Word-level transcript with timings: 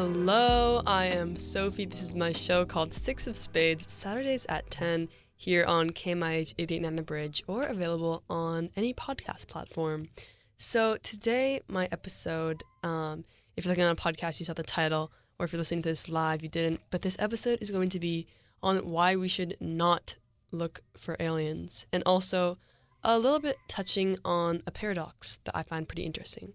Hello, 0.00 0.80
I 0.86 1.06
am 1.06 1.34
Sophie. 1.34 1.84
This 1.84 2.02
is 2.02 2.14
my 2.14 2.30
show 2.30 2.64
called 2.64 2.92
Six 2.92 3.26
of 3.26 3.36
Spades, 3.36 3.92
Saturdays 3.92 4.46
at 4.48 4.70
10 4.70 5.08
here 5.34 5.64
on 5.64 5.90
KMIH 5.90 6.54
889 6.56 6.94
The 6.94 7.02
Bridge 7.02 7.42
or 7.48 7.64
available 7.64 8.22
on 8.30 8.70
any 8.76 8.94
podcast 8.94 9.48
platform. 9.48 10.08
So 10.56 10.98
today, 10.98 11.62
my 11.66 11.88
episode, 11.90 12.62
um, 12.84 13.24
if 13.56 13.64
you're 13.64 13.72
looking 13.72 13.82
on 13.82 13.90
a 13.90 13.96
podcast, 13.96 14.38
you 14.38 14.46
saw 14.46 14.52
the 14.52 14.62
title, 14.62 15.10
or 15.36 15.46
if 15.46 15.52
you're 15.52 15.58
listening 15.58 15.82
to 15.82 15.88
this 15.88 16.08
live, 16.08 16.44
you 16.44 16.48
didn't. 16.48 16.80
But 16.90 17.02
this 17.02 17.16
episode 17.18 17.58
is 17.60 17.72
going 17.72 17.88
to 17.88 17.98
be 17.98 18.28
on 18.62 18.86
why 18.86 19.16
we 19.16 19.26
should 19.26 19.56
not 19.60 20.14
look 20.52 20.78
for 20.96 21.16
aliens, 21.18 21.86
and 21.92 22.04
also 22.06 22.56
a 23.02 23.18
little 23.18 23.40
bit 23.40 23.56
touching 23.66 24.16
on 24.24 24.62
a 24.64 24.70
paradox 24.70 25.40
that 25.42 25.56
I 25.56 25.64
find 25.64 25.88
pretty 25.88 26.04
interesting. 26.04 26.54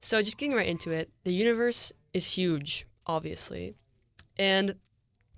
So, 0.00 0.22
just 0.22 0.38
getting 0.38 0.56
right 0.56 0.66
into 0.66 0.92
it, 0.92 1.10
the 1.24 1.34
universe 1.34 1.92
is 2.12 2.32
huge, 2.32 2.86
obviously, 3.06 3.74
and 4.38 4.74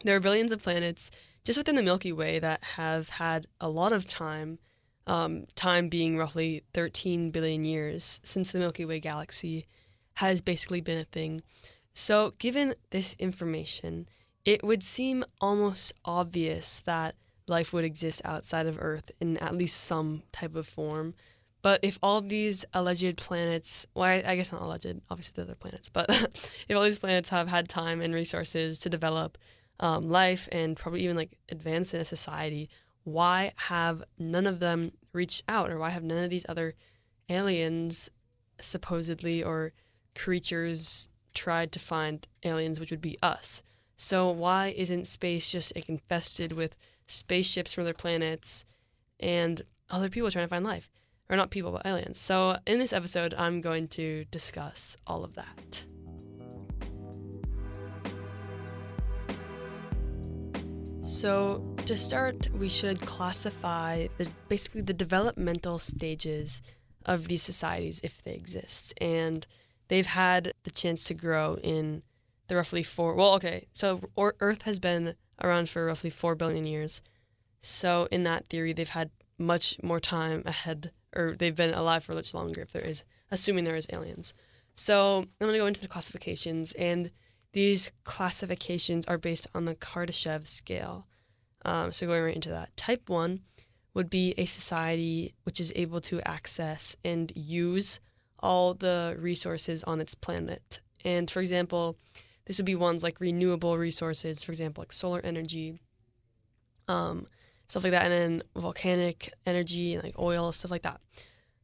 there 0.04 0.16
are 0.16 0.20
billions 0.20 0.52
of 0.52 0.62
planets 0.62 1.10
just 1.44 1.58
within 1.58 1.76
the 1.76 1.82
Milky 1.82 2.12
Way 2.12 2.38
that 2.38 2.62
have 2.76 3.08
had 3.08 3.46
a 3.60 3.68
lot 3.68 3.92
of 3.92 4.06
time. 4.06 4.58
Um, 5.04 5.46
time 5.56 5.88
being 5.88 6.16
roughly 6.16 6.62
13 6.74 7.32
billion 7.32 7.64
years 7.64 8.20
since 8.22 8.52
the 8.52 8.60
Milky 8.60 8.84
Way 8.84 9.00
galaxy 9.00 9.66
has 10.14 10.40
basically 10.40 10.80
been 10.80 10.98
a 10.98 11.04
thing. 11.04 11.42
So, 11.92 12.32
given 12.38 12.74
this 12.90 13.16
information, 13.18 14.08
it 14.44 14.62
would 14.62 14.82
seem 14.82 15.24
almost 15.40 15.92
obvious 16.04 16.80
that 16.80 17.16
life 17.46 17.72
would 17.72 17.84
exist 17.84 18.22
outside 18.24 18.66
of 18.66 18.78
Earth 18.78 19.10
in 19.20 19.36
at 19.38 19.56
least 19.56 19.80
some 19.80 20.22
type 20.32 20.54
of 20.54 20.66
form. 20.66 21.14
But 21.62 21.80
if 21.82 21.98
all 22.02 22.20
these 22.20 22.64
alleged 22.74 23.16
planets, 23.16 23.86
well, 23.94 24.04
I, 24.04 24.22
I 24.26 24.36
guess 24.36 24.52
not 24.52 24.62
alleged, 24.62 25.00
obviously 25.08 25.34
they're 25.36 25.44
other 25.44 25.54
planets, 25.54 25.88
but 25.88 26.10
if 26.68 26.76
all 26.76 26.82
these 26.82 26.98
planets 26.98 27.28
have 27.28 27.48
had 27.48 27.68
time 27.68 28.00
and 28.00 28.12
resources 28.12 28.80
to 28.80 28.90
develop 28.90 29.38
um, 29.78 30.08
life 30.08 30.48
and 30.50 30.76
probably 30.76 31.02
even 31.02 31.16
like 31.16 31.38
advance 31.50 31.94
in 31.94 32.00
a 32.00 32.04
society, 32.04 32.68
why 33.04 33.52
have 33.56 34.02
none 34.18 34.46
of 34.46 34.60
them 34.60 34.92
reached 35.12 35.44
out 35.48 35.70
or 35.70 35.78
why 35.78 35.90
have 35.90 36.02
none 36.02 36.24
of 36.24 36.30
these 36.30 36.46
other 36.48 36.74
aliens 37.28 38.10
supposedly 38.60 39.42
or 39.42 39.72
creatures 40.14 41.08
tried 41.34 41.72
to 41.72 41.78
find 41.78 42.26
aliens, 42.44 42.78
which 42.80 42.90
would 42.90 43.00
be 43.00 43.18
us. 43.22 43.62
So 43.96 44.30
why 44.30 44.74
isn't 44.76 45.06
space 45.06 45.50
just 45.50 45.72
infested 45.72 46.52
with 46.52 46.76
spaceships 47.06 47.74
from 47.74 47.82
other 47.82 47.94
planets 47.94 48.64
and 49.20 49.62
other 49.90 50.08
people 50.08 50.30
trying 50.30 50.44
to 50.44 50.50
find 50.50 50.64
life? 50.64 50.90
Or 51.32 51.36
not 51.36 51.50
people, 51.50 51.72
but 51.72 51.86
aliens. 51.86 52.20
So 52.20 52.58
in 52.66 52.78
this 52.78 52.92
episode, 52.92 53.32
I'm 53.38 53.62
going 53.62 53.88
to 53.88 54.26
discuss 54.26 54.98
all 55.06 55.24
of 55.24 55.34
that. 55.34 55.84
So 61.02 61.74
to 61.86 61.96
start, 61.96 62.50
we 62.52 62.68
should 62.68 63.00
classify 63.00 64.08
the 64.18 64.28
basically 64.50 64.82
the 64.82 64.92
developmental 64.92 65.78
stages 65.78 66.60
of 67.06 67.28
these 67.28 67.42
societies 67.42 68.02
if 68.04 68.22
they 68.22 68.34
exist. 68.34 68.92
And 69.00 69.46
they've 69.88 70.04
had 70.04 70.52
the 70.64 70.70
chance 70.70 71.02
to 71.04 71.14
grow 71.14 71.56
in 71.62 72.02
the 72.48 72.56
roughly 72.56 72.82
four. 72.82 73.14
Well, 73.14 73.34
okay, 73.36 73.68
so 73.72 74.02
Earth 74.18 74.62
has 74.62 74.78
been 74.78 75.14
around 75.42 75.70
for 75.70 75.86
roughly 75.86 76.10
four 76.10 76.34
billion 76.34 76.66
years. 76.66 77.00
So 77.62 78.06
in 78.10 78.24
that 78.24 78.50
theory, 78.50 78.74
they've 78.74 78.88
had 78.88 79.10
much 79.38 79.82
more 79.82 79.98
time 79.98 80.42
ahead, 80.44 80.92
or 81.14 81.36
they've 81.36 81.54
been 81.56 81.74
alive 81.74 82.04
for 82.04 82.14
much 82.14 82.34
longer. 82.34 82.60
If 82.60 82.72
there 82.72 82.84
is, 82.84 83.04
assuming 83.30 83.64
there 83.64 83.76
is 83.76 83.88
aliens. 83.92 84.34
So 84.74 85.18
I'm 85.18 85.28
going 85.40 85.52
to 85.52 85.58
go 85.58 85.66
into 85.66 85.80
the 85.80 85.88
classifications, 85.88 86.72
and 86.72 87.10
these 87.52 87.92
classifications 88.04 89.06
are 89.06 89.18
based 89.18 89.46
on 89.54 89.66
the 89.66 89.74
Kardashev 89.74 90.46
scale. 90.46 91.06
Um, 91.64 91.92
so 91.92 92.06
going 92.06 92.24
right 92.24 92.34
into 92.34 92.48
that, 92.48 92.76
type 92.76 93.08
one 93.08 93.40
would 93.94 94.08
be 94.08 94.34
a 94.38 94.46
society 94.46 95.34
which 95.44 95.60
is 95.60 95.72
able 95.76 96.00
to 96.00 96.20
access 96.26 96.96
and 97.04 97.30
use 97.36 98.00
all 98.38 98.74
the 98.74 99.16
resources 99.18 99.84
on 99.84 100.00
its 100.00 100.14
planet. 100.14 100.80
And 101.04 101.30
for 101.30 101.40
example, 101.40 101.96
this 102.46 102.58
would 102.58 102.66
be 102.66 102.74
ones 102.74 103.02
like 103.02 103.20
renewable 103.20 103.76
resources, 103.78 104.42
for 104.42 104.50
example, 104.50 104.82
like 104.82 104.92
solar 104.92 105.20
energy, 105.22 105.78
um, 106.88 107.26
stuff 107.72 107.84
like 107.84 107.92
that, 107.92 108.04
and 108.04 108.12
then 108.12 108.42
volcanic 108.54 109.32
energy, 109.46 109.94
and 109.94 110.04
like 110.04 110.18
oil, 110.18 110.52
stuff 110.52 110.70
like 110.70 110.82
that. 110.82 111.00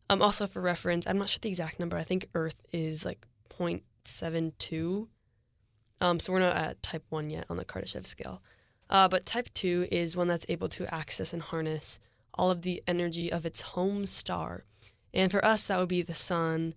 Um, 0.09 0.23
also 0.23 0.47
for 0.47 0.63
reference, 0.63 1.07
I'm 1.07 1.19
not 1.19 1.29
sure 1.29 1.39
the 1.43 1.51
exact 1.51 1.79
number. 1.79 1.99
I 1.99 2.03
think 2.03 2.31
Earth 2.35 2.65
is 2.73 3.05
like 3.05 3.27
0.72. 3.51 5.09
Um, 6.01 6.19
so 6.19 6.33
we're 6.33 6.39
not 6.39 6.57
at 6.57 6.83
type 6.83 7.05
1 7.11 7.29
yet 7.29 7.45
on 7.51 7.59
the 7.59 7.65
Kardashev 7.67 8.07
scale. 8.07 8.41
Uh, 8.89 9.07
but 9.07 9.27
type 9.27 9.51
2 9.53 9.89
is 9.93 10.17
one 10.17 10.29
that's 10.29 10.47
able 10.49 10.71
to 10.71 10.93
access 10.95 11.35
and 11.35 11.43
harness 11.43 11.99
all 12.33 12.51
of 12.51 12.63
the 12.63 12.83
energy 12.87 13.31
of 13.31 13.45
its 13.45 13.61
home 13.61 14.07
star. 14.07 14.65
And 15.13 15.31
for 15.31 15.45
us, 15.45 15.67
that 15.67 15.79
would 15.79 15.91
be 15.91 16.01
the 16.01 16.15
sun, 16.15 16.73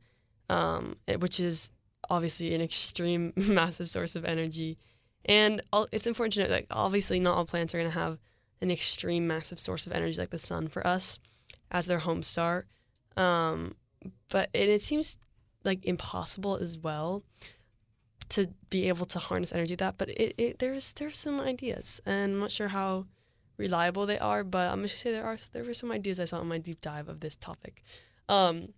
um, 0.49 0.97
which 1.19 1.39
is 1.39 1.69
obviously 2.09 2.53
an 2.53 2.61
extreme, 2.69 3.31
massive 3.37 3.89
source 3.89 4.17
of 4.17 4.25
energy. 4.25 4.77
And 5.23 5.61
it's 5.93 6.07
important 6.07 6.33
to 6.33 6.39
note 6.41 6.49
that 6.49 6.65
obviously 6.69 7.21
not 7.21 7.37
all 7.37 7.45
planets 7.45 7.73
are 7.73 7.79
going 7.79 7.91
to 7.91 7.97
have 7.97 8.19
an 8.61 8.71
extreme, 8.71 9.27
massive 9.27 9.59
source 9.59 9.87
of 9.87 9.93
energy 9.93 10.17
like 10.17 10.29
the 10.29 10.39
sun 10.39 10.67
for 10.67 10.85
us 10.85 11.19
as 11.71 11.87
their 11.87 11.99
home 11.99 12.23
star. 12.23 12.63
Um, 13.17 13.75
but 14.29 14.49
it, 14.53 14.69
it 14.69 14.81
seems 14.81 15.17
like 15.63 15.85
impossible 15.85 16.57
as 16.57 16.77
well 16.77 17.23
to 18.29 18.47
be 18.69 18.87
able 18.87 19.05
to 19.05 19.19
harness 19.19 19.53
energy 19.53 19.75
that. 19.75 19.97
But 19.97 20.09
it, 20.09 20.33
it 20.37 20.59
there's 20.59 20.93
there's 20.93 21.17
some 21.17 21.39
ideas, 21.41 22.01
and 22.05 22.33
I'm 22.33 22.39
not 22.39 22.51
sure 22.51 22.69
how 22.69 23.05
reliable 23.57 24.05
they 24.05 24.19
are, 24.19 24.43
but 24.43 24.69
I'm 24.71 24.77
gonna 24.77 24.87
say 24.87 25.11
there 25.11 25.25
are 25.25 25.37
there 25.51 25.63
were 25.63 25.73
some 25.73 25.91
ideas 25.91 26.19
I 26.19 26.25
saw 26.25 26.41
in 26.41 26.47
my 26.47 26.57
deep 26.57 26.81
dive 26.81 27.09
of 27.09 27.19
this 27.19 27.35
topic. 27.35 27.83
Um, 28.29 28.69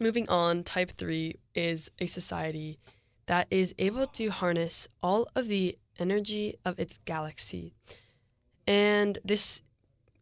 moving 0.00 0.28
on, 0.28 0.62
type 0.62 0.90
three 0.90 1.36
is 1.54 1.90
a 1.98 2.06
society 2.06 2.78
that 3.26 3.46
is 3.50 3.74
able 3.78 4.06
to 4.06 4.28
harness 4.28 4.88
all 5.02 5.28
of 5.34 5.46
the 5.46 5.78
energy 5.98 6.54
of 6.64 6.78
its 6.78 6.98
galaxy, 7.04 7.74
and 8.66 9.18
this, 9.24 9.62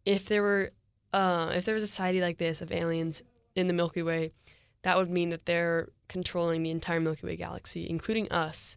if 0.05 0.27
there 0.27 0.43
were, 0.43 0.73
uh, 1.13 1.53
if 1.55 1.65
there 1.65 1.75
was 1.75 1.83
a 1.83 1.87
society 1.87 2.21
like 2.21 2.39
this 2.39 2.61
of 2.61 2.73
aliens 2.73 3.23
in 3.55 3.67
the 3.67 3.73
Milky 3.73 4.03
Way, 4.03 4.33
that 4.83 4.97
would 4.97 5.11
mean 5.11 5.29
that 5.31 5.47
they're 5.47 5.89
controlling 6.09 6.63
the 6.63 6.71
entire 6.71 7.01
Milky 7.01 7.27
Way 7.27 7.37
galaxy, 7.37 7.89
including 7.89 8.31
us. 8.31 8.77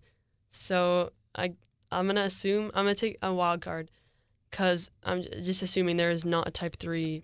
So 0.52 1.12
I 1.36 1.54
I'm 1.92 2.08
gonna 2.08 2.22
assume 2.22 2.72
I'm 2.74 2.86
gonna 2.86 2.96
take 2.96 3.18
a 3.22 3.34
wild 3.34 3.62
card 3.62 3.90
because 4.50 4.90
I'm 5.04 5.22
just 5.22 5.62
assuming 5.62 5.98
there 5.98 6.12
is 6.12 6.26
not 6.26 6.48
a 6.48 6.52
Type 6.52 6.78
Three 6.78 7.24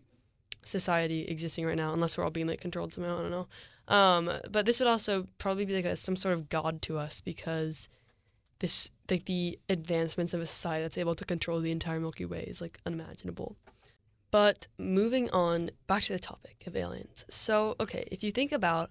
society 0.63 1.25
existing 1.25 1.66
right 1.66 1.78
now, 1.78 1.94
unless 1.94 2.18
we're 2.18 2.23
all 2.23 2.29
being 2.29 2.47
like 2.47 2.62
controlled 2.62 2.94
somehow. 2.94 3.19
I 3.19 3.22
don't 3.22 3.31
know. 3.31 3.47
Um, 3.88 4.29
but 4.50 4.66
this 4.66 4.79
would 4.79 4.88
also 4.88 5.28
probably 5.38 5.66
be 5.66 5.75
like 5.75 5.85
a, 5.85 5.96
some 5.96 6.16
sort 6.16 6.34
of 6.34 6.50
god 6.50 6.81
to 6.84 6.97
us 6.97 7.19
because 7.19 7.90
this 8.61 8.91
like 9.09 9.25
the 9.25 9.59
advancements 9.69 10.33
of 10.33 10.39
a 10.39 10.45
society 10.45 10.83
that's 10.83 10.97
able 10.97 11.16
to 11.16 11.25
control 11.25 11.59
the 11.59 11.72
entire 11.72 11.99
Milky 11.99 12.25
Way 12.25 12.45
is 12.47 12.61
like 12.61 12.77
unimaginable. 12.85 13.57
But 14.31 14.67
moving 14.77 15.29
on 15.31 15.72
back 15.88 16.03
to 16.03 16.13
the 16.13 16.19
topic 16.19 16.63
of 16.66 16.77
aliens. 16.77 17.25
So, 17.29 17.75
okay, 17.81 18.07
if 18.09 18.23
you 18.23 18.31
think 18.31 18.53
about 18.53 18.89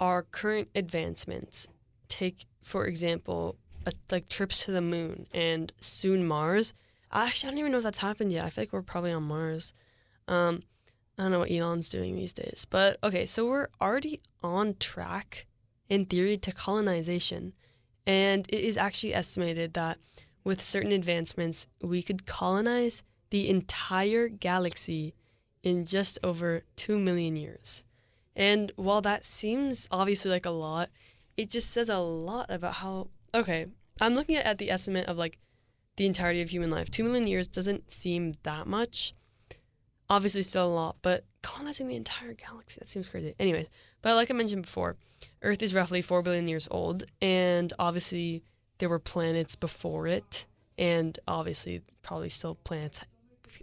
our 0.00 0.22
current 0.22 0.68
advancements, 0.74 1.68
take 2.08 2.46
for 2.62 2.86
example, 2.86 3.56
a, 3.84 3.92
like 4.10 4.28
trips 4.28 4.64
to 4.64 4.72
the 4.72 4.80
moon 4.80 5.26
and 5.34 5.72
soon 5.80 6.26
Mars. 6.26 6.72
Actually, 7.12 7.48
I 7.48 7.50
don't 7.50 7.58
even 7.58 7.72
know 7.72 7.78
if 7.78 7.84
that's 7.84 7.98
happened 7.98 8.32
yet. 8.32 8.44
I 8.44 8.50
feel 8.50 8.62
like 8.62 8.72
we're 8.72 8.82
probably 8.82 9.12
on 9.12 9.24
Mars. 9.24 9.74
Um, 10.28 10.62
I 11.18 11.24
don't 11.24 11.32
know 11.32 11.40
what 11.40 11.50
Elon's 11.50 11.90
doing 11.90 12.14
these 12.14 12.32
days, 12.32 12.66
but 12.70 12.96
okay, 13.04 13.26
so 13.26 13.44
we're 13.44 13.68
already 13.80 14.20
on 14.42 14.76
track 14.78 15.46
in 15.88 16.06
theory 16.06 16.38
to 16.38 16.52
colonization, 16.52 17.52
and 18.06 18.46
it 18.48 18.60
is 18.60 18.76
actually 18.76 19.14
estimated 19.14 19.74
that 19.74 19.98
with 20.44 20.60
certain 20.60 20.92
advancements, 20.92 21.66
we 21.80 22.02
could 22.02 22.26
colonize 22.26 23.02
the 23.30 23.48
entire 23.48 24.28
galaxy 24.28 25.14
in 25.62 25.84
just 25.84 26.18
over 26.22 26.62
2 26.76 26.98
million 26.98 27.36
years. 27.36 27.84
And 28.34 28.72
while 28.76 29.00
that 29.02 29.24
seems 29.24 29.88
obviously 29.90 30.30
like 30.30 30.46
a 30.46 30.50
lot, 30.50 30.90
it 31.36 31.50
just 31.50 31.70
says 31.70 31.88
a 31.88 31.98
lot 31.98 32.46
about 32.50 32.74
how. 32.74 33.08
Okay, 33.34 33.66
I'm 34.00 34.14
looking 34.14 34.36
at, 34.36 34.46
at 34.46 34.58
the 34.58 34.70
estimate 34.70 35.06
of 35.06 35.16
like 35.16 35.38
the 35.96 36.06
entirety 36.06 36.42
of 36.42 36.50
human 36.50 36.70
life. 36.70 36.90
2 36.90 37.04
million 37.04 37.26
years 37.26 37.46
doesn't 37.46 37.90
seem 37.90 38.34
that 38.42 38.66
much. 38.66 39.14
Obviously, 40.12 40.42
still 40.42 40.66
a 40.66 40.74
lot, 40.74 40.96
but 41.00 41.24
colonizing 41.40 41.88
the 41.88 41.96
entire 41.96 42.34
galaxy, 42.34 42.78
that 42.78 42.86
seems 42.86 43.08
crazy. 43.08 43.32
Anyways, 43.40 43.70
but 44.02 44.14
like 44.14 44.30
I 44.30 44.34
mentioned 44.34 44.60
before, 44.60 44.96
Earth 45.40 45.62
is 45.62 45.74
roughly 45.74 46.02
4 46.02 46.20
billion 46.20 46.46
years 46.46 46.68
old, 46.70 47.04
and 47.22 47.72
obviously, 47.78 48.42
there 48.76 48.90
were 48.90 48.98
planets 48.98 49.56
before 49.56 50.06
it, 50.06 50.44
and 50.76 51.18
obviously, 51.26 51.80
probably 52.02 52.28
still 52.28 52.56
planets 52.62 53.02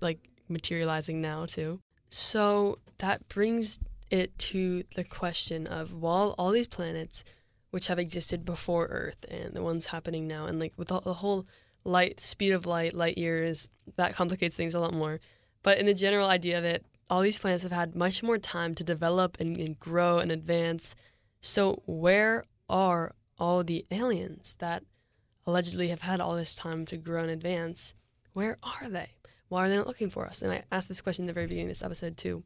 like 0.01 0.17
materializing 0.47 1.21
now 1.21 1.45
too. 1.45 1.81
So 2.09 2.79
that 2.97 3.29
brings 3.29 3.79
it 4.09 4.35
to 4.39 4.83
the 4.95 5.03
question 5.03 5.67
of 5.67 6.01
while 6.01 6.33
all 6.39 6.49
these 6.49 6.65
planets 6.65 7.23
which 7.69 7.85
have 7.89 7.99
existed 7.99 8.43
before 8.43 8.87
Earth 8.87 9.23
and 9.29 9.53
the 9.53 9.61
ones 9.61 9.85
happening 9.85 10.27
now. 10.27 10.47
And 10.47 10.59
like 10.59 10.73
with 10.77 10.91
all, 10.91 11.01
the 11.01 11.13
whole 11.13 11.45
light, 11.83 12.19
speed 12.19 12.53
of 12.53 12.65
light, 12.65 12.95
light 12.95 13.19
years, 13.19 13.69
that 13.97 14.15
complicates 14.15 14.55
things 14.55 14.73
a 14.73 14.79
lot 14.79 14.93
more. 14.93 15.19
But 15.63 15.77
in 15.77 15.85
the 15.85 15.93
general 15.93 16.29
idea 16.29 16.57
of 16.57 16.63
it, 16.63 16.85
all 17.09 17.21
these 17.21 17.39
planets 17.39 17.63
have 17.63 17.71
had 17.71 17.95
much 17.95 18.21
more 18.21 18.37
time 18.37 18.75
to 18.75 18.83
develop 18.83 19.37
and, 19.39 19.57
and 19.57 19.79
grow 19.79 20.19
and 20.19 20.31
advance. 20.31 20.95
So, 21.41 21.81
where 21.85 22.43
are 22.69 23.15
all 23.37 23.63
the 23.63 23.85
aliens 23.89 24.55
that 24.59 24.83
allegedly 25.47 25.87
have 25.87 26.01
had 26.01 26.21
all 26.21 26.35
this 26.35 26.55
time 26.55 26.85
to 26.87 26.97
grow 26.97 27.23
and 27.23 27.31
advance? 27.31 27.95
Where 28.33 28.57
are 28.63 28.89
they? 28.89 29.15
Why 29.47 29.65
are 29.65 29.69
they 29.69 29.77
not 29.77 29.87
looking 29.87 30.09
for 30.09 30.27
us? 30.27 30.41
And 30.41 30.51
I 30.51 30.63
asked 30.71 30.87
this 30.87 31.01
question 31.01 31.23
in 31.23 31.27
the 31.27 31.33
very 31.33 31.47
beginning 31.47 31.67
of 31.67 31.71
this 31.71 31.83
episode, 31.83 32.17
too. 32.17 32.43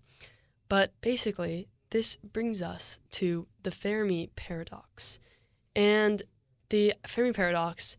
But 0.69 0.93
basically, 1.01 1.67
this 1.89 2.15
brings 2.17 2.61
us 2.61 2.99
to 3.11 3.47
the 3.61 3.71
Fermi 3.71 4.31
paradox. 4.35 5.19
And 5.75 6.23
the 6.69 6.93
Fermi 7.05 7.33
paradox, 7.33 7.97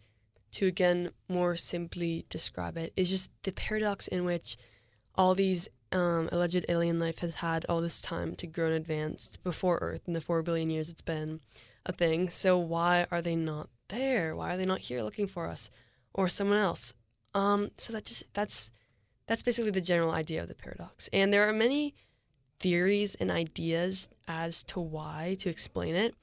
to 0.52 0.66
again 0.66 1.10
more 1.28 1.54
simply 1.54 2.24
describe 2.28 2.78
it, 2.78 2.92
is 2.96 3.10
just 3.10 3.30
the 3.42 3.52
paradox 3.52 4.08
in 4.08 4.24
which 4.24 4.56
all 5.14 5.34
these 5.34 5.68
um, 5.92 6.28
alleged 6.32 6.64
alien 6.68 6.98
life 6.98 7.20
has 7.20 7.36
had 7.36 7.64
all 7.68 7.80
this 7.80 8.02
time 8.02 8.34
to 8.36 8.46
grow 8.46 8.66
and 8.66 8.74
advance 8.74 9.36
before 9.36 9.78
Earth 9.80 10.02
in 10.06 10.12
the 10.12 10.20
four 10.20 10.42
billion 10.42 10.70
years 10.70 10.88
it's 10.88 11.02
been 11.02 11.40
a 11.86 11.92
thing. 11.92 12.28
So 12.28 12.58
why 12.58 13.06
are 13.10 13.22
they 13.22 13.36
not 13.36 13.68
there? 13.88 14.34
Why 14.34 14.54
are 14.54 14.56
they 14.56 14.64
not 14.64 14.80
here 14.80 15.02
looking 15.02 15.26
for 15.26 15.48
us 15.48 15.70
or 16.12 16.28
someone 16.28 16.58
else? 16.58 16.94
Um, 17.34 17.70
so 17.76 17.92
that 17.92 18.04
just 18.04 18.24
that's 18.34 18.70
that's 19.26 19.42
basically 19.42 19.70
the 19.70 19.80
general 19.80 20.10
idea 20.10 20.42
of 20.42 20.48
the 20.48 20.54
paradox. 20.54 21.08
And 21.12 21.32
there 21.32 21.48
are 21.48 21.52
many 21.52 21.94
theories 22.60 23.14
and 23.16 23.30
ideas 23.30 24.08
as 24.28 24.62
to 24.64 24.80
why 24.80 25.36
to 25.40 25.48
explain 25.48 25.94
it. 25.94 26.14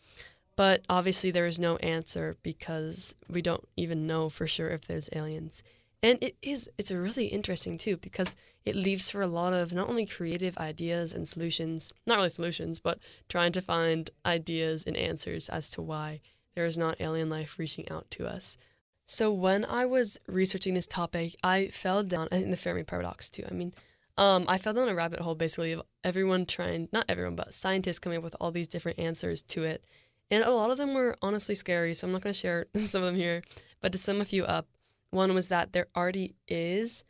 But 0.56 0.84
obviously, 0.90 1.32
there 1.32 1.48
is 1.48 1.58
no 1.58 1.78
answer 1.78 2.38
because 2.44 3.16
we 3.30 3.42
don't 3.42 3.68
even 3.78 4.06
know 4.06 4.30
for 4.30 4.48
sure 4.48 4.70
if 4.70 4.86
there's 4.86 5.10
aliens. 5.14 5.64
And 6.04 6.18
it 6.22 6.36
is, 6.42 6.70
it's 6.78 6.92
really 6.92 7.28
interesting 7.28 7.78
too 7.78 7.98
because 7.98 8.36
it 8.66 8.76
leaves 8.76 9.10
for 9.10 9.22
a 9.22 9.28
lot 9.28 9.54
of 9.54 9.72
not 9.72 9.88
only 9.88 10.06
creative 10.06 10.58
ideas 10.58 11.14
and 11.14 11.28
solutions, 11.28 11.94
not 12.08 12.18
really 12.18 12.30
solutions, 12.30 12.80
but 12.80 12.98
trying 13.30 13.52
to 13.52 13.62
find 13.62 14.10
ideas 14.26 14.86
and 14.86 14.98
answers 14.98 15.48
as 15.50 15.70
to 15.72 15.82
why 15.82 16.22
there 16.56 16.66
is 16.66 16.78
not 16.78 17.00
alien 17.00 17.30
life 17.30 17.60
reaching 17.60 17.90
out 17.92 18.10
to 18.12 18.28
us. 18.28 18.58
So 19.06 19.32
when 19.32 19.64
I 19.66 19.86
was 19.86 20.20
researching 20.28 20.74
this 20.74 20.88
topic, 20.88 21.36
I 21.44 21.68
fell 21.68 22.04
down 22.04 22.30
in 22.32 22.50
the 22.50 22.58
Fermi 22.58 22.84
paradox 22.84 23.30
too. 23.30 23.44
I 23.50 23.54
mean, 23.54 23.74
um, 24.18 24.46
I 24.48 24.58
fell 24.58 24.74
down 24.74 24.90
a 24.90 24.96
rabbit 24.96 25.20
hole 25.20 25.36
basically 25.36 25.74
of 25.74 25.84
everyone 26.04 26.46
trying, 26.46 26.90
not 26.92 27.06
everyone, 27.10 27.36
but 27.36 27.54
scientists 27.54 28.00
coming 28.00 28.18
up 28.18 28.24
with 28.24 28.36
all 28.40 28.52
these 28.52 28.68
different 28.68 29.00
answers 29.00 29.44
to 29.44 29.64
it. 29.64 29.84
And 30.30 30.44
a 30.44 30.52
lot 30.52 30.72
of 30.72 30.78
them 30.78 30.94
were 30.94 31.18
honestly 31.22 31.56
scary, 31.56 31.94
so 31.94 32.08
I'm 32.08 32.14
not 32.14 32.22
going 32.22 32.34
to 32.34 32.40
share 32.40 32.68
some 32.76 33.02
of 33.04 33.08
them 33.08 33.16
here. 33.16 33.42
But 33.82 33.92
to 33.92 33.98
sum 33.98 34.22
a 34.22 34.26
few 34.26 34.46
up, 34.46 34.68
one 35.12 35.34
was 35.34 35.50
that 35.50 35.74
there 35.74 35.88
already 35.96 36.34
is 36.48 37.04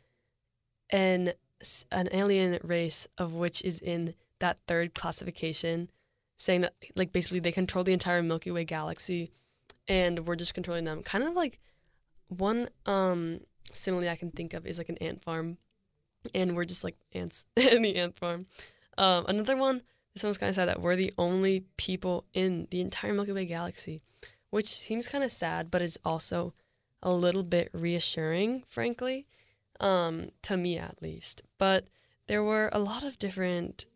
an 0.90 1.32
an 1.92 2.08
alien 2.12 2.58
race 2.62 3.06
of 3.16 3.34
which 3.34 3.62
is 3.62 3.80
in 3.80 4.14
that 4.40 4.58
third 4.66 4.94
classification, 4.94 5.88
saying 6.36 6.62
that 6.62 6.74
like 6.96 7.12
basically 7.12 7.38
they 7.38 7.52
control 7.52 7.84
the 7.84 7.92
entire 7.92 8.22
Milky 8.22 8.50
Way 8.50 8.64
galaxy, 8.64 9.30
and 9.88 10.26
we're 10.26 10.36
just 10.36 10.54
controlling 10.54 10.84
them. 10.84 11.02
Kind 11.02 11.24
of 11.24 11.34
like 11.34 11.60
one 12.28 12.68
um 12.86 13.40
simile 13.72 14.08
I 14.08 14.16
can 14.16 14.30
think 14.30 14.52
of 14.52 14.66
is 14.66 14.78
like 14.78 14.88
an 14.88 14.98
ant 14.98 15.22
farm, 15.22 15.58
and 16.34 16.56
we're 16.56 16.64
just 16.64 16.84
like 16.84 16.96
ants 17.12 17.44
in 17.56 17.82
the 17.82 17.96
ant 17.96 18.18
farm. 18.18 18.46
Um, 18.98 19.24
another 19.26 19.56
one, 19.56 19.82
this 20.12 20.24
one's 20.24 20.38
kind 20.38 20.50
of 20.50 20.56
sad 20.56 20.68
that 20.68 20.80
we're 20.80 20.96
the 20.96 21.12
only 21.16 21.64
people 21.76 22.26
in 22.34 22.66
the 22.70 22.80
entire 22.80 23.14
Milky 23.14 23.32
Way 23.32 23.46
galaxy, 23.46 24.02
which 24.50 24.66
seems 24.66 25.08
kind 25.08 25.24
of 25.24 25.32
sad, 25.32 25.70
but 25.70 25.80
is 25.80 25.98
also 26.04 26.52
a 27.02 27.12
little 27.12 27.42
bit 27.42 27.68
reassuring, 27.72 28.64
frankly, 28.68 29.26
um, 29.80 30.30
to 30.42 30.56
me 30.56 30.78
at 30.78 31.02
least. 31.02 31.42
But 31.58 31.88
there 32.26 32.42
were 32.42 32.70
a 32.72 32.78
lot 32.78 33.02
of 33.02 33.18
different, 33.18 33.86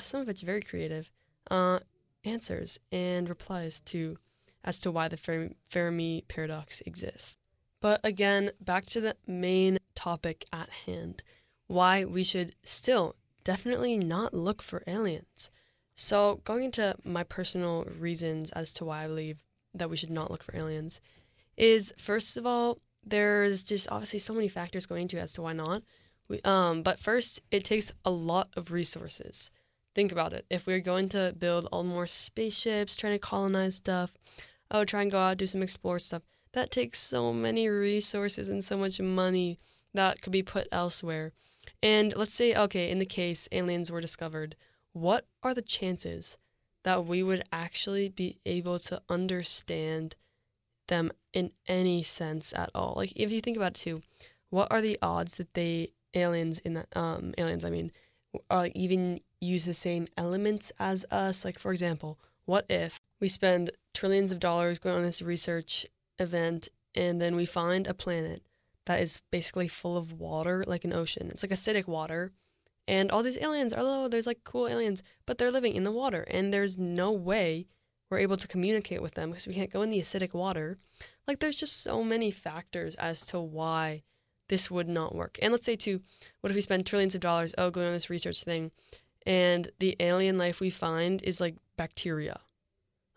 some 0.00 0.20
of 0.20 0.28
it's 0.28 0.42
very 0.42 0.60
creative, 0.60 1.10
uh, 1.50 1.80
answers 2.24 2.78
and 2.90 3.28
replies 3.28 3.80
to 3.80 4.18
as 4.64 4.78
to 4.78 4.90
why 4.90 5.08
the 5.08 5.16
Fermi, 5.16 5.56
Fermi 5.68 6.24
paradox 6.28 6.82
exists. 6.86 7.36
But 7.80 8.00
again, 8.04 8.52
back 8.60 8.86
to 8.86 9.00
the 9.00 9.16
main 9.26 9.78
topic 9.94 10.44
at 10.52 10.70
hand 10.86 11.24
why 11.66 12.04
we 12.04 12.22
should 12.22 12.54
still 12.62 13.16
definitely 13.44 13.98
not 13.98 14.34
look 14.34 14.62
for 14.62 14.84
aliens. 14.86 15.50
So, 15.94 16.40
going 16.44 16.64
into 16.64 16.94
my 17.04 17.24
personal 17.24 17.84
reasons 17.84 18.50
as 18.52 18.72
to 18.74 18.84
why 18.84 19.04
I 19.04 19.06
believe 19.08 19.42
that 19.74 19.90
we 19.90 19.96
should 19.96 20.10
not 20.10 20.30
look 20.30 20.42
for 20.42 20.56
aliens 20.56 21.00
is 21.56 21.92
first 21.98 22.36
of 22.36 22.46
all, 22.46 22.78
there's 23.04 23.62
just 23.62 23.90
obviously 23.90 24.18
so 24.18 24.34
many 24.34 24.48
factors 24.48 24.86
going 24.86 25.02
into 25.02 25.20
as 25.20 25.32
to 25.34 25.42
why 25.42 25.52
not. 25.52 25.82
We, 26.28 26.40
um, 26.42 26.82
but 26.82 27.00
first, 27.00 27.42
it 27.50 27.64
takes 27.64 27.92
a 28.04 28.10
lot 28.10 28.48
of 28.56 28.70
resources. 28.70 29.50
Think 29.94 30.12
about 30.12 30.32
it. 30.32 30.46
If 30.48 30.66
we're 30.66 30.80
going 30.80 31.08
to 31.10 31.34
build 31.38 31.68
all 31.70 31.84
more 31.84 32.06
spaceships, 32.06 32.96
trying 32.96 33.14
to 33.14 33.18
colonize 33.18 33.76
stuff, 33.76 34.14
oh, 34.70 34.84
try 34.84 35.02
and 35.02 35.10
go 35.10 35.18
out, 35.18 35.36
do 35.36 35.46
some 35.46 35.62
explore 35.62 35.98
stuff, 35.98 36.22
that 36.52 36.70
takes 36.70 36.98
so 36.98 37.32
many 37.32 37.68
resources 37.68 38.48
and 38.48 38.64
so 38.64 38.78
much 38.78 39.00
money 39.00 39.58
that 39.94 40.22
could 40.22 40.32
be 40.32 40.42
put 40.42 40.68
elsewhere. 40.72 41.32
And 41.82 42.14
let's 42.16 42.34
say, 42.34 42.54
okay, 42.54 42.90
in 42.90 42.98
the 42.98 43.06
case 43.06 43.48
aliens 43.52 43.90
were 43.90 44.00
discovered, 44.00 44.56
what 44.92 45.26
are 45.42 45.54
the 45.54 45.62
chances 45.62 46.38
that 46.84 47.04
we 47.04 47.22
would 47.22 47.42
actually 47.52 48.08
be 48.08 48.38
able 48.44 48.78
to 48.78 49.00
understand 49.08 50.16
them 50.88 51.10
in 51.32 51.50
any 51.66 52.02
sense 52.02 52.52
at 52.54 52.70
all. 52.74 52.94
Like 52.96 53.12
if 53.16 53.30
you 53.32 53.40
think 53.40 53.56
about 53.56 53.72
it 53.72 53.74
too, 53.74 54.00
what 54.50 54.68
are 54.70 54.80
the 54.80 54.98
odds 55.02 55.36
that 55.36 55.54
they 55.54 55.88
aliens 56.14 56.58
in 56.60 56.74
that 56.74 56.88
um 56.94 57.32
aliens 57.38 57.64
I 57.64 57.70
mean 57.70 57.90
are 58.50 58.68
even 58.74 59.20
use 59.40 59.64
the 59.64 59.74
same 59.74 60.06
elements 60.16 60.72
as 60.78 61.04
us? 61.10 61.44
Like 61.44 61.58
for 61.58 61.72
example, 61.72 62.18
what 62.44 62.66
if 62.68 63.00
we 63.20 63.28
spend 63.28 63.70
trillions 63.94 64.32
of 64.32 64.40
dollars 64.40 64.78
going 64.78 64.96
on 64.96 65.02
this 65.02 65.22
research 65.22 65.86
event 66.18 66.68
and 66.94 67.20
then 67.20 67.36
we 67.36 67.46
find 67.46 67.86
a 67.86 67.94
planet 67.94 68.42
that 68.86 69.00
is 69.00 69.22
basically 69.30 69.68
full 69.68 69.96
of 69.96 70.12
water 70.12 70.64
like 70.66 70.84
an 70.84 70.92
ocean. 70.92 71.28
It's 71.30 71.42
like 71.42 71.52
acidic 71.52 71.86
water. 71.86 72.32
And 72.88 73.12
all 73.12 73.22
these 73.22 73.38
aliens, 73.38 73.72
are 73.72 73.78
although 73.78 74.08
there's 74.08 74.26
like 74.26 74.42
cool 74.44 74.66
aliens, 74.66 75.02
but 75.24 75.38
they're 75.38 75.52
living 75.52 75.74
in 75.74 75.84
the 75.84 75.92
water 75.92 76.26
and 76.28 76.52
there's 76.52 76.78
no 76.78 77.12
way 77.12 77.66
we're 78.12 78.18
able 78.18 78.36
to 78.36 78.46
communicate 78.46 79.00
with 79.00 79.14
them 79.14 79.30
because 79.30 79.46
we 79.46 79.54
can't 79.54 79.72
go 79.72 79.80
in 79.80 79.88
the 79.88 79.98
acidic 79.98 80.34
water. 80.34 80.76
Like 81.26 81.38
there's 81.38 81.56
just 81.56 81.82
so 81.82 82.04
many 82.04 82.30
factors 82.30 82.94
as 82.96 83.24
to 83.26 83.40
why 83.40 84.02
this 84.50 84.70
would 84.70 84.86
not 84.86 85.14
work. 85.14 85.38
And 85.40 85.50
let's 85.50 85.64
say 85.64 85.76
too, 85.76 86.02
what 86.42 86.50
if 86.50 86.54
we 86.54 86.60
spend 86.60 86.84
trillions 86.84 87.14
of 87.14 87.22
dollars 87.22 87.54
oh 87.56 87.70
going 87.70 87.86
on 87.86 87.94
this 87.94 88.10
research 88.10 88.44
thing 88.44 88.70
and 89.24 89.70
the 89.78 89.96
alien 89.98 90.36
life 90.36 90.60
we 90.60 90.68
find 90.68 91.22
is 91.22 91.40
like 91.40 91.56
bacteria. 91.78 92.38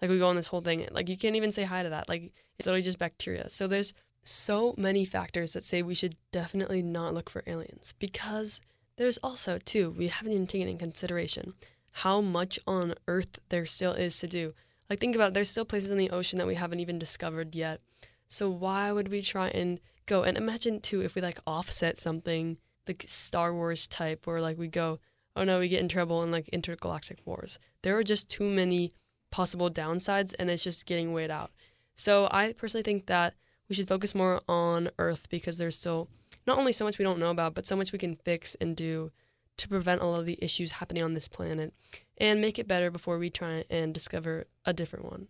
Like 0.02 0.10
we 0.10 0.18
go 0.18 0.30
on 0.30 0.38
this 0.38 0.48
whole 0.48 0.62
thing 0.62 0.88
like 0.92 1.10
you 1.10 1.18
can't 1.18 1.36
even 1.36 1.52
say 1.52 1.66
hi 1.66 1.84
to 1.84 1.90
that. 1.90 2.08
Like 2.08 2.32
it's 2.58 2.66
literally 2.66 2.82
just 2.82 2.98
bacteria. 2.98 3.50
So 3.50 3.68
there's 3.68 3.94
so 4.24 4.75
many 4.78 5.04
factors 5.04 5.52
that 5.54 5.66
say 5.66 5.82
we 5.82 5.94
should 5.94 6.16
definitely 6.32 6.82
not 6.82 7.14
look 7.14 7.30
for 7.30 7.44
aliens 7.46 7.94
because 8.00 8.62
there's 8.96 9.18
also 9.18 9.58
too 9.58 9.92
we 9.92 10.08
haven't 10.08 10.32
even 10.32 10.48
taken 10.48 10.70
in 10.70 10.78
consideration 10.78 11.54
how 11.92 12.22
much 12.22 12.58
on 12.66 12.94
earth 13.10 13.40
there 13.50 13.66
still 13.66 13.92
is 13.92 14.18
to 14.20 14.28
do 14.28 14.54
like 14.89 15.00
think 15.00 15.15
about 15.15 15.30
it, 15.30 15.34
there's 15.34 15.50
still 15.50 15.65
places 15.65 15.92
in 15.92 15.98
the 15.98 16.12
ocean 16.12 16.38
that 16.39 16.48
we 16.48 16.56
haven't 16.56 16.80
even 16.80 17.00
discovered 17.00 17.56
yet. 17.56 17.82
So 18.27 18.50
why 18.50 18.92
would 18.92 19.10
we 19.10 19.22
try 19.22 19.50
and 19.50 19.80
go 20.06 20.24
and 20.24 20.38
imagine 20.38 20.80
too 20.80 21.01
if 21.01 21.15
we 21.15 21.22
like 21.22 21.39
offset 21.48 21.98
something 21.98 22.58
like 22.88 23.04
Star 23.08 23.54
Wars 23.54 23.88
type 23.88 24.27
where 24.27 24.42
like 24.42 24.58
we 24.58 24.68
go, 24.68 25.00
oh 25.36 25.44
no, 25.44 25.60
we 25.60 25.68
get 25.68 25.82
in 25.82 25.88
trouble 25.88 26.24
in 26.24 26.32
like 26.32 26.48
intergalactic 26.50 27.20
wars. 27.25 27.60
There 27.82 27.98
are 27.98 28.04
just 28.04 28.30
too 28.30 28.50
many 28.50 28.94
possible 29.32 29.70
downsides 29.70 30.34
and 30.38 30.50
it's 30.50 30.63
just 30.63 30.86
getting 30.86 31.13
weighed 31.13 31.32
out. 31.32 31.51
So 31.96 32.27
I 32.32 32.54
personally 32.54 32.84
think 32.84 33.08
that 33.08 33.34
we 33.68 33.75
should 33.75 33.88
focus 33.88 34.13
more 34.13 34.42
on 34.48 34.89
Earth 35.00 35.27
because 35.30 35.58
there's 35.58 35.77
still 35.77 36.10
not 36.46 36.60
only 36.60 36.72
so 36.72 36.86
much 36.86 37.00
we 37.00 37.06
don't 37.06 37.20
know 37.20 37.32
about, 37.32 37.56
but 37.56 37.65
so 37.65 37.75
much 37.75 37.92
we 37.92 38.00
can 38.00 38.15
fix 38.15 38.56
and 38.56 38.75
do 38.75 39.12
to 39.58 39.68
prevent 39.68 40.01
all 40.01 40.15
of 40.15 40.25
the 40.25 40.38
issues 40.42 40.74
happening 40.74 41.04
on 41.04 41.13
this 41.13 41.27
planet 41.27 41.74
and 42.18 42.42
make 42.42 42.60
it 42.60 42.68
better 42.68 42.92
before 42.92 43.18
we 43.18 43.30
try 43.30 43.64
and 43.70 43.94
discover 43.94 44.46
a 44.66 44.74
different 44.74 45.06
one. 45.06 45.28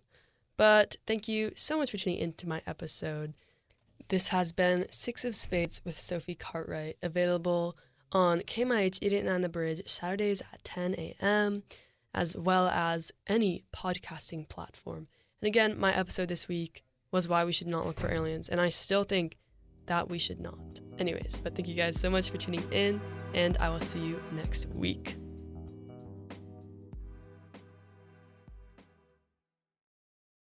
But 0.57 0.95
thank 1.05 1.27
you 1.27 1.51
so 1.55 1.77
much 1.77 1.91
for 1.91 1.97
tuning 1.97 2.19
into 2.19 2.47
my 2.47 2.61
episode. 2.65 3.33
This 4.09 4.29
has 4.29 4.51
been 4.51 4.85
Six 4.91 5.25
of 5.25 5.35
Spades 5.35 5.81
with 5.83 5.99
Sophie 5.99 6.35
Cartwright, 6.35 6.97
available 7.01 7.75
on 8.11 8.39
KMIH 8.41 8.99
889 9.01 9.41
The 9.41 9.49
Bridge 9.49 9.81
Saturdays 9.87 10.41
at 10.53 10.63
10 10.63 10.95
a.m., 10.95 11.63
as 12.13 12.35
well 12.35 12.67
as 12.69 13.11
any 13.27 13.63
podcasting 13.75 14.47
platform. 14.47 15.07
And 15.41 15.47
again, 15.47 15.77
my 15.77 15.93
episode 15.93 16.29
this 16.29 16.47
week 16.47 16.83
was 17.11 17.27
why 17.27 17.43
we 17.43 17.51
should 17.51 17.67
not 17.67 17.85
look 17.85 17.99
for 17.99 18.11
aliens, 18.11 18.47
and 18.47 18.61
I 18.61 18.69
still 18.69 19.03
think 19.03 19.37
that 19.87 20.09
we 20.09 20.17
should 20.17 20.39
not. 20.39 20.79
Anyways, 20.97 21.41
but 21.43 21.55
thank 21.55 21.67
you 21.67 21.75
guys 21.75 21.99
so 21.99 22.09
much 22.09 22.29
for 22.29 22.37
tuning 22.37 22.63
in, 22.71 23.01
and 23.33 23.57
I 23.57 23.69
will 23.69 23.81
see 23.81 23.99
you 23.99 24.21
next 24.31 24.67
week. 24.69 25.17